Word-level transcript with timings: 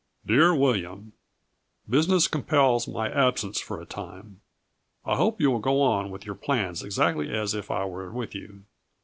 Dear 0.25 0.55
William: 0.55 1.13
Business 1.87 2.27
compels 2.27 2.87
my 2.87 3.07
absence 3.11 3.61
for 3.61 3.79
a 3.79 3.85
time. 3.85 4.41
I 5.05 5.15
hope 5.15 5.39
you 5.39 5.51
will 5.51 5.59
go 5.59 5.79
on 5.83 6.09
with 6.09 6.25
your 6.25 6.33
plans 6.33 6.81
exactly 6.81 7.31
as 7.31 7.53
if 7.53 7.69
I 7.69 7.85
were 7.85 8.11
with 8.11 8.33
you. 8.33 8.63